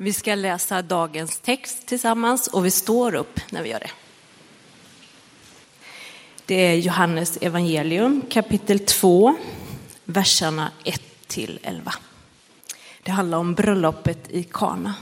[0.00, 3.90] Vi ska läsa dagens text tillsammans och vi står upp när vi gör det.
[6.46, 9.36] Det är Johannes evangelium kapitel 2,
[10.04, 11.94] verserna 1 till 11.
[13.02, 14.94] Det handlar om bröllopet i Kana.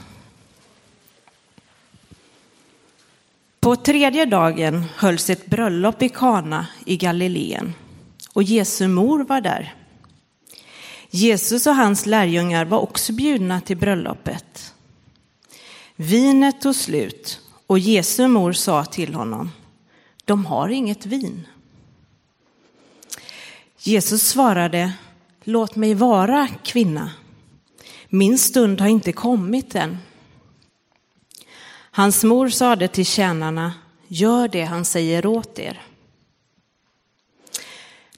[3.59, 7.73] På tredje dagen hölls ett bröllop i Kana i Galileen
[8.33, 9.75] och Jesu mor var där.
[11.09, 14.73] Jesus och hans lärjungar var också bjudna till bröllopet.
[15.99, 19.51] Vinet tog slut och Jesu mor sa till honom,
[20.25, 21.47] de har inget vin.
[23.79, 24.93] Jesus svarade,
[25.43, 27.11] låt mig vara kvinna.
[28.09, 29.97] Min stund har inte kommit än.
[31.91, 33.73] Hans mor sade till tjänarna,
[34.07, 35.81] gör det han säger åt er.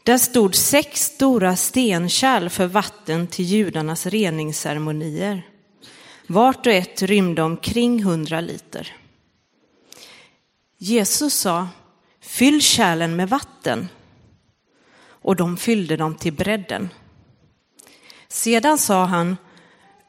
[0.03, 5.48] Där stod sex stora stenkärl för vatten till judarnas reningsceremonier.
[6.31, 8.95] Vart och ett rymde omkring hundra liter.
[10.77, 11.67] Jesus sa,
[12.21, 13.87] fyll kärlen med vatten.
[15.01, 16.89] Och de fyllde dem till bredden.
[18.27, 19.37] Sedan sa han,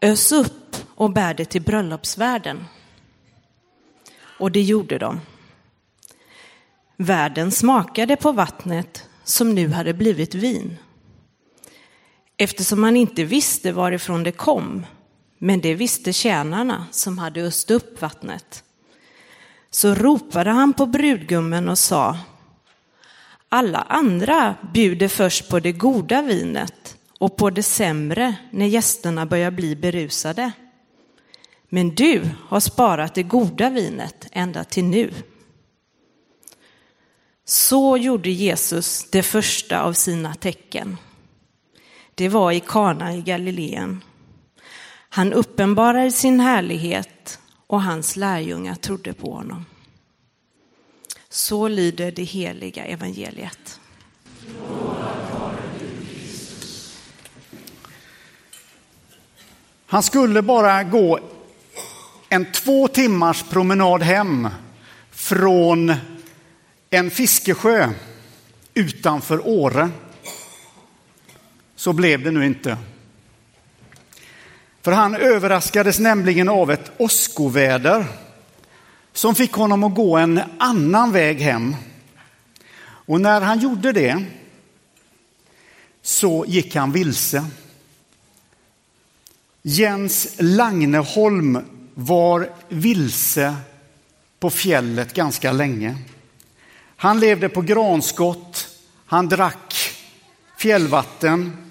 [0.00, 2.64] ös upp och bär det till bröllopsvärden.
[4.38, 5.20] Och det gjorde de.
[6.96, 10.76] Värden smakade på vattnet som nu hade blivit vin.
[12.36, 14.86] Eftersom man inte visste varifrån det kom,
[15.42, 18.64] men det visste tjänarna som hade öst upp vattnet.
[19.70, 22.18] Så ropade han på brudgummen och sa,
[23.48, 29.50] alla andra bjuder först på det goda vinet och på det sämre när gästerna börjar
[29.50, 30.52] bli berusade.
[31.68, 35.12] Men du har sparat det goda vinet ända till nu.
[37.44, 40.96] Så gjorde Jesus det första av sina tecken.
[42.14, 44.02] Det var i Kana i Galileen.
[45.12, 49.64] Han uppenbarade sin härlighet och hans lärjungar trodde på honom.
[51.28, 53.80] Så lyder det heliga evangeliet.
[59.86, 61.20] Han skulle bara gå
[62.28, 64.48] en två timmars promenad hem
[65.10, 65.94] från
[66.90, 67.92] en fiskesjö
[68.74, 69.90] utanför Åre.
[71.76, 72.78] Så blev det nu inte.
[74.82, 78.06] För han överraskades nämligen av ett åskoväder
[79.12, 81.76] som fick honom att gå en annan väg hem.
[82.82, 84.24] Och när han gjorde det
[86.02, 87.44] så gick han vilse.
[89.62, 91.58] Jens Langneholm
[91.94, 93.56] var vilse
[94.40, 95.98] på fjället ganska länge.
[96.96, 98.68] Han levde på granskott,
[99.06, 99.74] han drack
[100.56, 101.69] fjällvatten.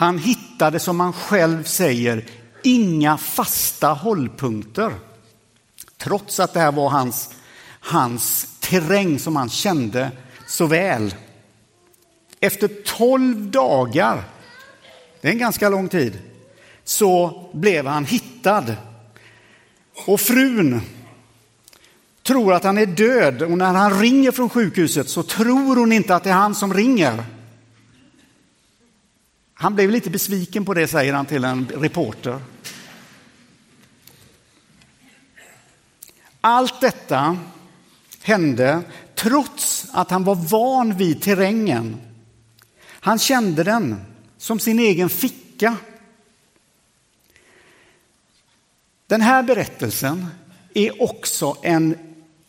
[0.00, 2.24] Han hittade, som han själv säger,
[2.62, 4.92] inga fasta hållpunkter.
[5.98, 7.30] Trots att det här var hans,
[7.80, 10.10] hans terräng som han kände
[10.46, 11.14] så väl.
[12.40, 14.24] Efter tolv dagar,
[15.20, 16.18] det är en ganska lång tid,
[16.84, 18.74] så blev han hittad.
[20.06, 20.80] Och frun
[22.22, 26.14] tror att han är död och när han ringer från sjukhuset så tror hon inte
[26.14, 27.24] att det är han som ringer.
[29.60, 32.40] Han blev lite besviken på det, säger han till en reporter.
[36.40, 37.38] Allt detta
[38.22, 38.82] hände
[39.14, 41.96] trots att han var van vid terrängen.
[42.84, 44.00] Han kände den
[44.38, 45.76] som sin egen ficka.
[49.06, 50.26] Den här berättelsen
[50.74, 51.98] är också en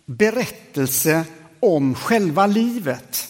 [0.06, 1.26] berättelse
[1.60, 3.28] om själva livet.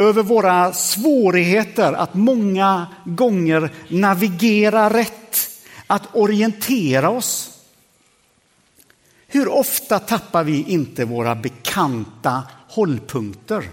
[0.00, 5.38] Över våra svårigheter att många gånger navigera rätt,
[5.86, 7.58] att orientera oss.
[9.26, 13.70] Hur ofta tappar vi inte våra bekanta hållpunkter?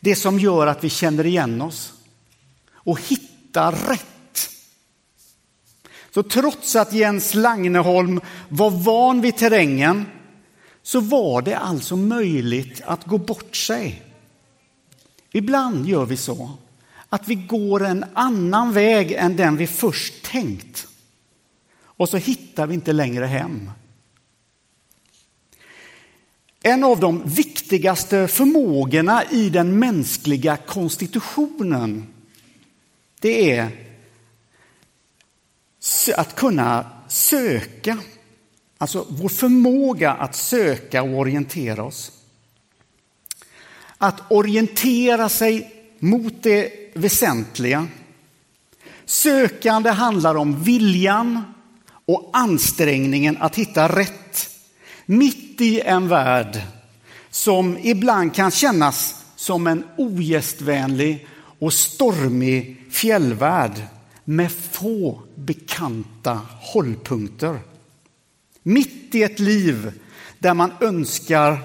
[0.00, 1.92] Det som gör att vi känner igen oss
[2.72, 4.50] och hittar rätt.
[6.14, 10.06] Så trots att Jens Langneholm var van vid terrängen
[10.82, 14.05] så var det alltså möjligt att gå bort sig.
[15.32, 16.50] Ibland gör vi så
[17.08, 20.86] att vi går en annan väg än den vi först tänkt.
[21.78, 23.70] Och så hittar vi inte längre hem.
[26.62, 32.06] En av de viktigaste förmågorna i den mänskliga konstitutionen
[33.20, 33.70] det är
[36.16, 37.98] att kunna söka
[38.78, 42.12] Alltså vår förmåga att söka och orientera oss.
[43.98, 47.88] Att orientera sig mot det väsentliga
[49.06, 51.42] Sökande handlar om viljan
[52.06, 54.48] och ansträngningen att hitta rätt.
[55.06, 56.62] Mitt i en värld
[57.30, 61.26] som ibland kan kännas som en ogästvänlig
[61.58, 63.82] och stormig fjällvärld
[64.24, 67.58] med få bekanta hållpunkter.
[68.62, 69.92] Mitt i ett liv
[70.38, 71.58] där man önskar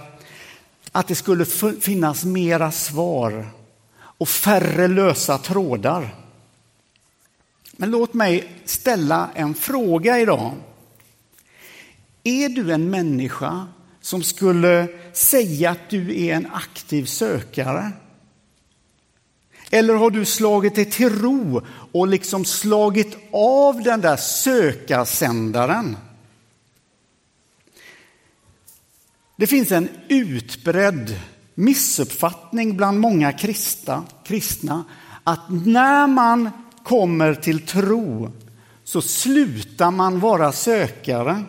[0.91, 1.45] att det skulle
[1.81, 3.49] finnas mera svar
[3.99, 6.15] och färre lösa trådar.
[7.71, 10.53] Men låt mig ställa en fråga idag.
[12.23, 13.67] Är du en människa
[14.01, 17.91] som skulle säga att du är en aktiv sökare?
[19.69, 21.61] Eller har du slagit dig till ro
[21.91, 25.97] och liksom slagit av den där sökarsändaren?
[29.41, 31.19] Det finns en utbredd
[31.55, 34.83] missuppfattning bland många kristna, kristna
[35.23, 36.49] att när man
[36.83, 38.31] kommer till tro
[38.83, 41.43] så slutar man vara sökare.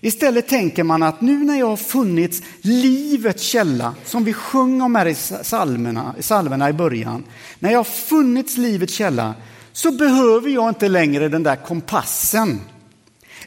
[0.00, 4.94] Istället tänker man att nu när jag har funnits livets källa, som vi sjöng om
[4.94, 7.24] här i salmerna, salmerna i början,
[7.58, 9.34] när jag har funnits livets källa
[9.72, 12.60] så behöver jag inte längre den där kompassen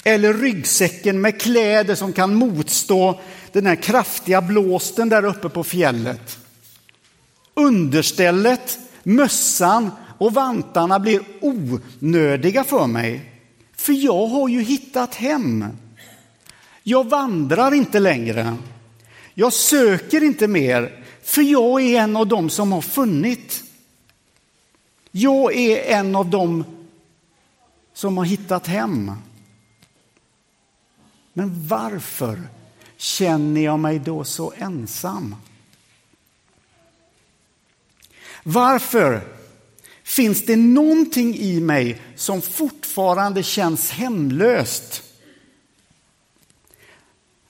[0.03, 3.19] eller ryggsäcken med kläder som kan motstå
[3.51, 6.37] den här kraftiga blåsten där uppe på fjället.
[7.53, 13.31] Understället, mössan och vantarna blir onödiga för mig.
[13.75, 15.65] För jag har ju hittat hem.
[16.83, 18.55] Jag vandrar inte längre.
[19.33, 23.63] Jag söker inte mer, för jag är en av dem som har funnit.
[25.11, 26.63] Jag är en av dem
[27.93, 29.11] som har hittat hem.
[31.37, 32.41] Men varför
[32.97, 35.35] känner jag mig då så ensam?
[38.43, 39.27] Varför
[40.03, 45.03] finns det någonting i mig som fortfarande känns hemlöst?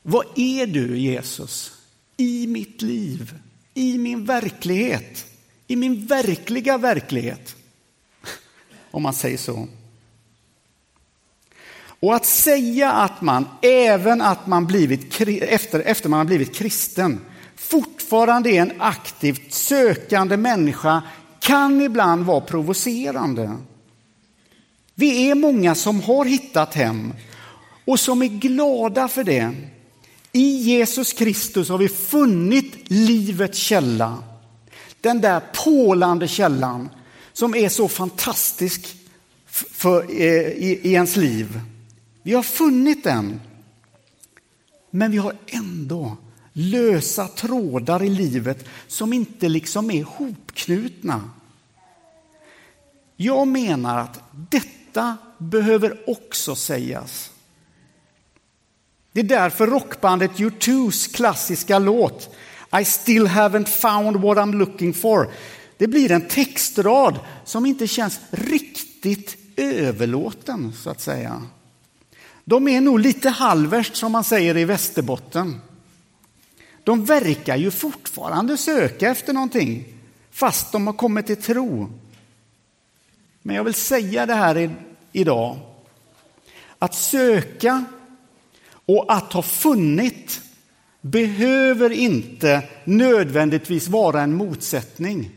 [0.01, 1.71] Vad är du, Jesus,
[2.17, 3.39] i mitt liv,
[3.73, 5.25] i min verklighet,
[5.67, 7.55] i min verkliga verklighet?
[8.91, 9.67] Om man säger så.
[11.99, 17.19] Och att säga att man, även att man blivit, efter, efter man har blivit kristen,
[17.55, 21.01] fortfarande är en aktivt sökande människa
[21.39, 23.57] kan ibland vara provocerande.
[24.95, 27.13] Vi är många som har hittat hem
[27.85, 29.51] och som är glada för det.
[30.31, 34.23] I Jesus Kristus har vi funnit livets källa.
[35.01, 36.89] Den där pålande källan
[37.33, 38.95] som är så fantastisk
[39.47, 41.59] för, eh, i, i ens liv.
[42.27, 43.41] Vi har funnit den.
[44.89, 46.17] Men vi har ändå
[46.53, 51.29] lösa trådar i livet som inte liksom är hopknutna.
[53.15, 54.19] Jag menar att
[54.49, 57.31] detta behöver också sägas.
[59.11, 62.35] Det är därför rockbandet U2s klassiska låt
[62.81, 65.31] I still haven't found what I'm looking for.
[65.77, 71.43] Det blir en textrad som inte känns riktigt överlåten så att säga.
[72.49, 75.61] De är nog lite halverst som man säger i Västerbotten.
[76.83, 79.85] De verkar ju fortfarande söka efter någonting
[80.31, 81.89] fast de har kommit till tro.
[83.41, 84.75] Men jag vill säga det här
[85.11, 85.59] idag.
[86.79, 87.85] Att söka
[88.69, 90.41] och att ha funnit
[91.01, 95.31] behöver inte nödvändigtvis vara en motsättning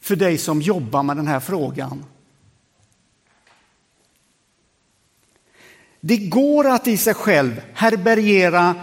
[0.00, 2.04] för dig som jobbar med den här frågan.
[6.00, 8.74] Det går att i sig själv härbärgera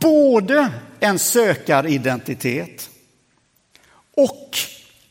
[0.00, 2.90] både en sökaridentitet
[4.14, 4.58] och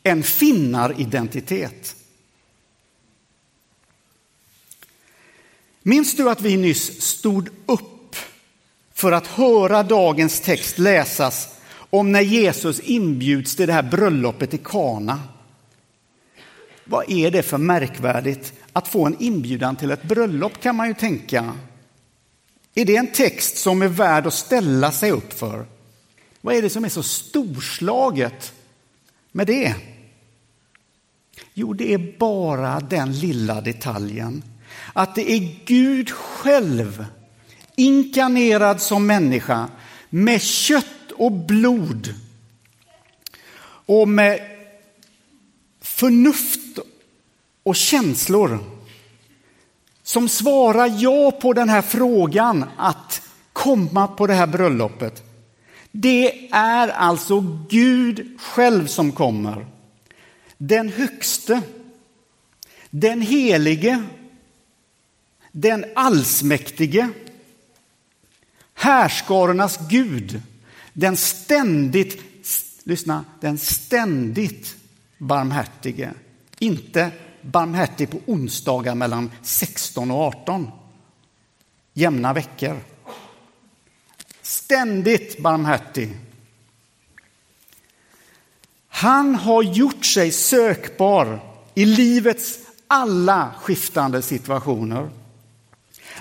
[0.02, 1.96] en finnaridentitet.
[5.82, 8.16] Minns du att vi nyss stod upp
[8.94, 11.48] för att höra dagens text läsas
[11.90, 15.20] om när Jesus inbjuds till det här bröllopet i Kana?
[16.84, 20.94] Vad är det för märkvärdigt att få en inbjudan till ett bröllop kan man ju
[20.94, 21.54] tänka.
[22.74, 25.66] Är det en text som är värd att ställa sig upp för?
[26.40, 28.52] Vad är det som är så storslaget
[29.32, 29.74] med det?
[31.54, 34.42] Jo, det är bara den lilla detaljen
[34.92, 37.06] att det är Gud själv
[37.76, 39.68] inkarnerad som människa
[40.10, 42.14] med kött och blod
[43.86, 44.40] och med
[45.80, 46.67] förnuft
[47.68, 48.58] och känslor
[50.02, 53.22] som svarar ja på den här frågan att
[53.52, 55.22] komma på det här bröllopet.
[55.92, 59.66] Det är alltså Gud själv som kommer.
[60.58, 61.62] Den högste
[62.90, 64.04] Den helige,
[65.52, 67.08] den allsmäktige,
[68.74, 70.42] härskarornas Gud,
[70.92, 72.22] den ständigt,
[72.84, 74.76] lyssna, den ständigt
[75.18, 76.10] barmhärtige.
[76.58, 77.10] Inte
[77.42, 80.70] barmhärtig på onsdagar mellan 16 och 18.
[81.94, 82.76] Jämna veckor.
[84.42, 86.16] Ständigt barmhärtig.
[88.88, 91.40] Han har gjort sig sökbar
[91.74, 95.10] i livets alla skiftande situationer.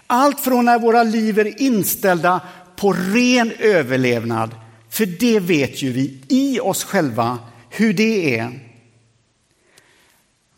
[0.08, 2.42] Allt från när våra liv är inställda
[2.76, 4.56] på ren överlevnad,
[4.90, 7.38] för det vet ju vi i oss själva
[7.70, 8.67] hur det är.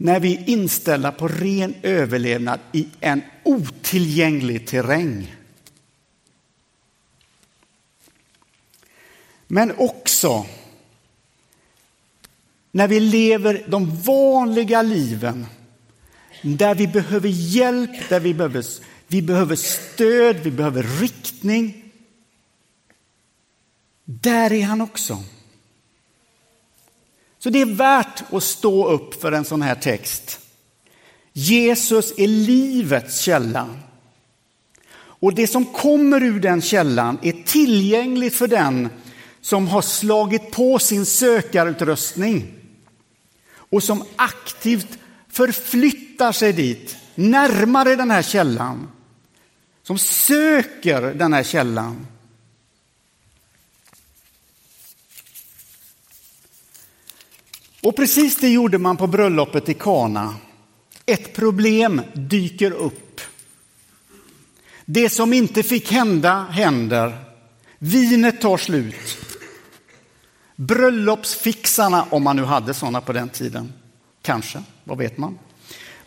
[0.02, 5.36] När vi är inställda på ren överlevnad i en otillgänglig terräng.
[9.48, 10.46] Men också
[12.72, 15.46] när vi lever de vanliga liven
[16.42, 18.66] där vi behöver hjälp, där vi behöver,
[19.08, 21.92] vi behöver stöd, vi behöver riktning.
[24.06, 25.24] Där är han också.
[27.40, 30.40] Så det är värt att stå upp för en sån här text.
[31.34, 33.70] Jesus är livets källa.
[34.96, 38.90] Och det som kommer ur den källan är tillgängligt för den
[39.42, 42.54] som har slagit på sin sökarutrustning
[43.52, 44.98] och som aktivt
[45.30, 48.88] förflyttar sig dit, närmare den här källan.
[49.84, 52.08] Som söker den här källan.
[57.82, 60.36] Och precis det gjorde man på bröllopet i Kana.
[61.06, 63.22] Ett problem dyker upp.
[64.86, 67.18] Det som inte fick hända händer.
[67.80, 69.18] Vinet tar slut.
[70.56, 73.74] Bröllopsfixarna, om man nu hade sådana på den tiden,
[74.22, 75.40] kanske, vad vet man?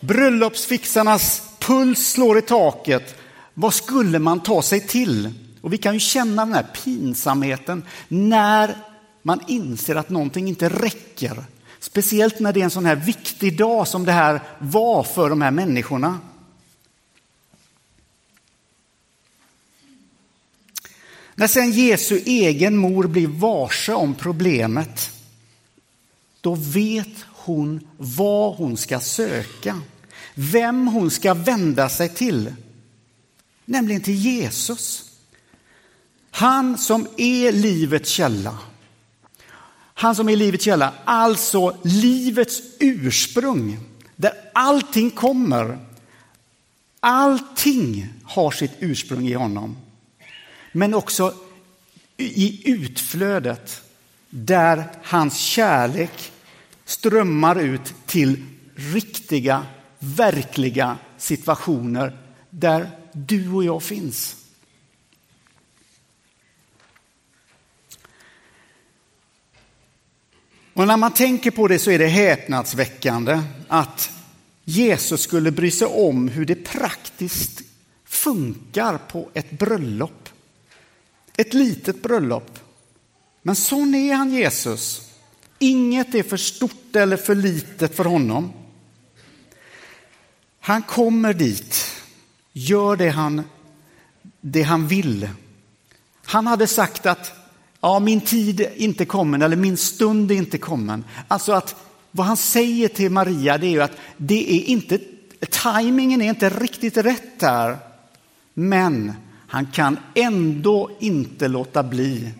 [0.00, 3.17] Bröllopsfixarnas puls slår i taket.
[3.55, 5.31] Vad skulle man ta sig till?
[5.61, 8.76] Och vi kan ju känna den här pinsamheten när
[9.23, 11.45] man inser att någonting inte räcker.
[11.82, 15.42] Speciellt när det är en sån här viktig dag som det här var för de
[15.42, 16.20] här människorna.
[21.34, 25.10] När sen Jesu egen mor blir varse om problemet,
[26.40, 29.80] då vet hon vad hon ska söka,
[30.34, 32.54] vem hon ska vända sig till,
[33.64, 35.10] nämligen till Jesus.
[36.30, 38.58] Han som är livets källa.
[40.02, 43.78] Han som är livets källa, alltså livets ursprung,
[44.16, 45.78] där allting kommer.
[47.00, 49.76] Allting har sitt ursprung i honom
[50.73, 51.35] men också
[52.16, 53.82] i utflödet
[54.30, 56.32] där hans kärlek
[56.85, 58.44] strömmar ut till
[58.75, 59.66] riktiga,
[59.99, 62.18] verkliga situationer
[62.50, 64.41] där du och jag finns.
[70.75, 74.11] Och när man tänker på det så är det häpnadsväckande att
[74.64, 77.62] Jesus skulle bry sig om hur det praktiskt
[78.05, 80.29] funkar på ett bröllop.
[81.37, 82.59] Ett litet bröllop.
[83.43, 85.11] Men sån är han Jesus.
[85.59, 88.52] Inget är för stort eller för litet för honom.
[90.61, 91.87] Han kommer dit,
[92.52, 93.43] gör det han,
[94.41, 95.29] det han vill.
[96.25, 97.41] Han hade sagt att
[97.82, 101.04] ja, min tid är inte kommen eller min stund är inte kommen.
[101.28, 101.76] Alltså att
[102.10, 104.98] vad han säger till Maria det är ju att det är inte,
[105.50, 107.78] tajmingen är inte riktigt rätt där.
[108.54, 109.12] Men
[109.48, 112.30] han kan ändå inte låta bli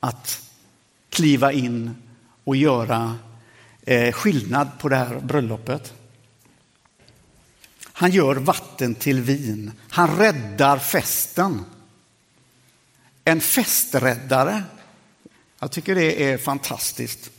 [0.00, 0.50] att
[1.08, 1.96] kliva in
[2.44, 3.16] och göra
[3.82, 5.92] eh, skillnad på det här bröllopet.
[7.84, 9.72] Han gör vatten till vin.
[9.88, 11.64] Han räddar festen.
[13.24, 14.62] En festräddare.
[15.60, 17.30] Jag tycker det är fantastiskt.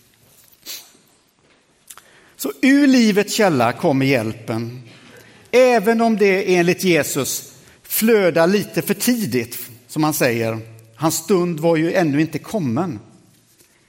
[2.36, 4.82] Så ur livets källa kommer hjälpen.
[5.52, 10.60] Även om det enligt Jesus flödar lite för tidigt, som han säger.
[10.96, 13.00] Hans stund var ju ännu inte kommen.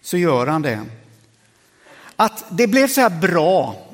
[0.03, 0.83] Så gör han det.
[2.17, 3.87] Att det blev så här bra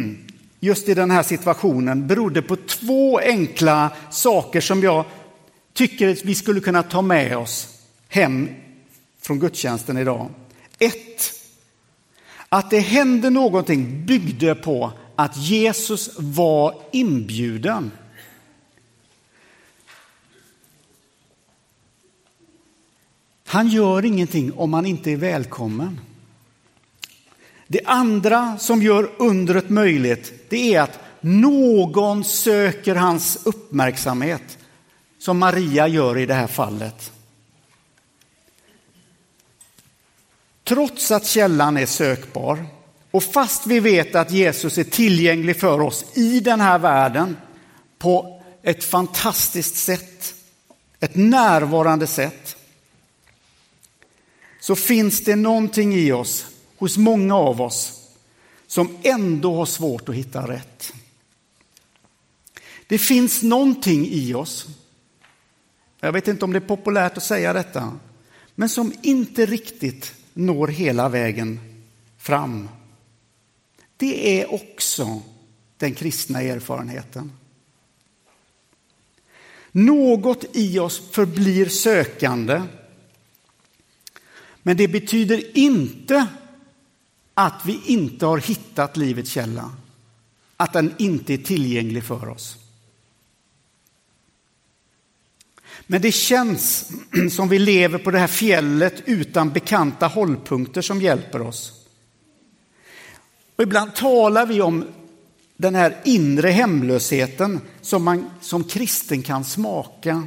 [0.60, 5.04] just i den här situationen berodde på två enkla saker som jag
[5.78, 7.68] tycker att vi skulle kunna ta med oss
[8.08, 8.48] hem
[9.20, 10.30] från gudstjänsten idag.
[10.78, 11.32] Ett,
[12.48, 17.90] att det hände någonting byggde på att Jesus var inbjuden.
[23.46, 26.00] Han gör ingenting om man inte är välkommen.
[27.66, 34.57] Det andra som gör undret möjligt, det är att någon söker hans uppmärksamhet,
[35.18, 37.12] som Maria gör i det här fallet.
[40.64, 42.66] Trots att källan är sökbar
[43.10, 47.36] och fast vi vet att Jesus är tillgänglig för oss i den här världen
[47.98, 50.34] på ett fantastiskt sätt,
[51.00, 52.56] ett närvarande sätt,
[54.60, 56.46] så finns det någonting i oss,
[56.76, 57.92] hos många av oss,
[58.66, 60.92] som ändå har svårt att hitta rätt.
[62.86, 64.66] Det finns någonting i oss,
[66.00, 67.98] jag vet inte om det är populärt att säga detta,
[68.54, 71.60] men som inte riktigt når hela vägen
[72.18, 72.68] fram.
[73.96, 75.22] Det är också
[75.76, 77.32] den kristna erfarenheten.
[79.72, 82.62] Något i oss förblir sökande.
[84.62, 86.26] Men det betyder inte
[87.34, 89.70] att vi inte har hittat livets källa,
[90.56, 92.67] att den inte är tillgänglig för oss.
[95.86, 96.90] Men det känns
[97.30, 101.72] som vi lever på det här fjället utan bekanta hållpunkter som hjälper oss.
[103.56, 104.84] Och ibland talar vi om
[105.56, 110.26] den här inre hemlösheten som man som kristen kan smaka.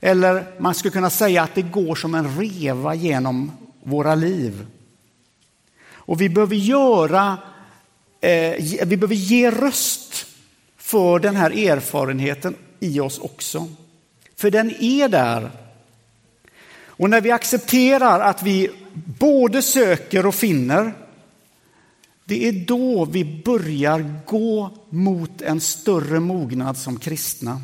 [0.00, 4.66] Eller man skulle kunna säga att det går som en reva genom våra liv.
[5.84, 7.38] Och vi behöver göra,
[8.20, 10.26] eh, vi behöver ge röst
[10.76, 13.68] för den här erfarenheten i oss också.
[14.36, 15.50] För den är där.
[16.74, 18.70] Och när vi accepterar att vi
[19.18, 20.94] både söker och finner,
[22.24, 27.62] det är då vi börjar gå mot en större mognad som kristna.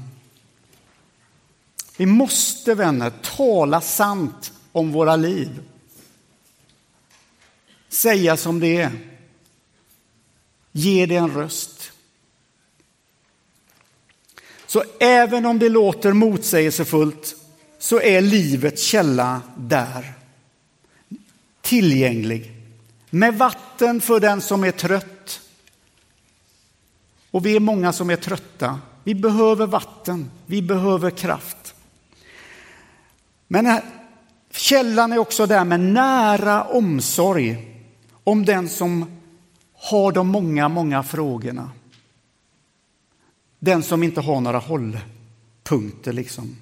[1.97, 5.61] Vi måste, vänner, tala sant om våra liv.
[7.89, 8.91] Säga som det är.
[10.73, 11.93] Ge det en röst.
[14.69, 17.37] Så även om det låter motsägelsefullt
[17.79, 20.13] så är livets källa där.
[21.61, 22.53] Tillgänglig.
[23.11, 25.41] Med vatten för den som är trött.
[27.31, 28.81] Och vi är många som är trötta.
[29.05, 31.75] Vi behöver vatten, vi behöver kraft.
[33.47, 33.81] Men
[34.51, 37.75] källan är också där med nära omsorg
[38.25, 39.21] om den som
[39.75, 41.71] har de många, många frågorna.
[43.59, 46.57] Den som inte har några hållpunkter liksom.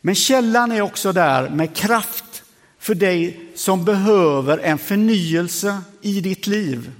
[0.00, 2.42] Men källan är också där med kraft
[2.78, 6.92] för dig som behöver en förnyelse i ditt liv.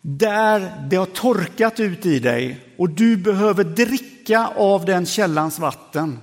[0.00, 6.18] Där det har torkat ut i dig och du behöver dricka av den källans vatten.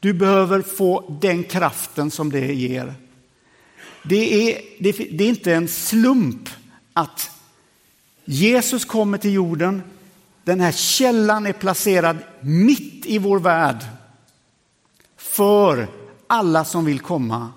[0.00, 2.94] Du behöver få den kraften som det ger.
[4.02, 6.48] Det är, det, är inte en slump
[6.92, 7.30] att
[8.24, 9.82] Jesus kommer till jorden.
[10.44, 13.84] Den här källan är placerad mitt i vår värld
[15.16, 15.88] för
[16.26, 17.52] alla som vill komma.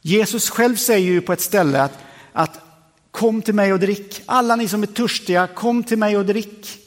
[0.00, 1.98] Jesus själv säger ju på ett ställe att,
[2.32, 2.60] att
[3.10, 4.22] kom till mig och drick.
[4.26, 6.78] Alla ni som är törstiga, kom till mig och drick.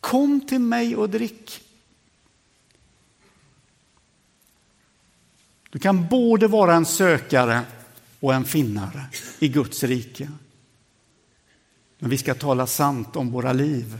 [0.00, 1.60] Kom till mig och drick.
[5.70, 7.62] Du kan både vara en sökare
[8.20, 9.06] och en finnare
[9.38, 10.28] i Guds rike.
[11.98, 13.98] Men vi ska tala sant om våra liv.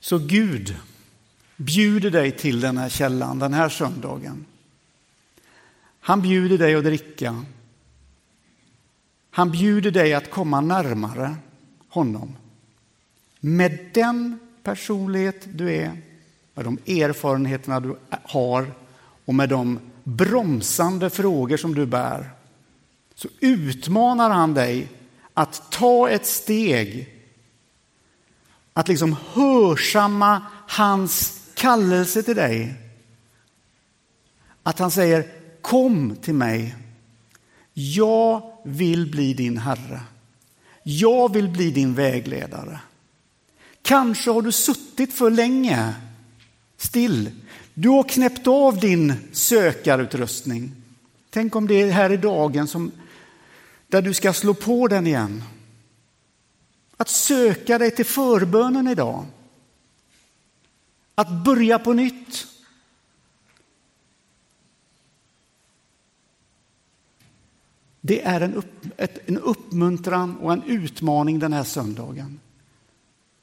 [0.00, 0.76] Så Gud
[1.56, 4.46] bjuder dig till den här källan den här söndagen.
[6.00, 7.44] Han bjuder dig att dricka.
[9.30, 11.36] Han bjuder dig att komma närmare
[11.88, 12.36] honom.
[13.40, 16.02] Med den personlighet du är,
[16.60, 18.72] med de erfarenheterna du har
[19.24, 22.30] och med de bromsande frågor som du bär,
[23.14, 24.88] så utmanar han dig
[25.34, 27.16] att ta ett steg
[28.72, 32.74] att liksom hörsamma hans kallelse till dig.
[34.62, 35.26] Att han säger
[35.60, 36.76] kom till mig.
[37.72, 40.00] Jag vill bli din Herre.
[40.82, 42.80] Jag vill bli din vägledare.
[43.82, 45.94] Kanske har du suttit för länge
[46.80, 47.30] still.
[47.74, 50.72] Du har knäppt av din sökarutrustning.
[51.30, 52.92] Tänk om det är här i dagen som,
[53.88, 55.42] där du ska slå på den igen.
[56.96, 59.24] Att söka dig till förbönen idag.
[61.14, 62.46] Att börja på nytt.
[68.00, 72.40] Det är en, upp, ett, en uppmuntran och en utmaning den här söndagen.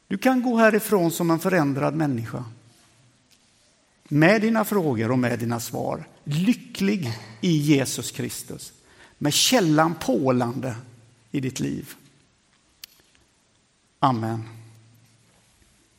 [0.08, 2.46] Du kan gå härifrån som en förändrad människa.
[4.08, 6.08] Med dina frågor och med dina svar.
[6.24, 8.74] Lycklig i Jesus Kristus.
[9.18, 10.76] Med källan pålande
[11.32, 11.94] i ditt liv.
[14.00, 14.57] Amen.